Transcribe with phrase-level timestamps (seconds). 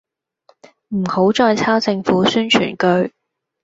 [0.87, 3.13] 唔好再抄政府宣傳句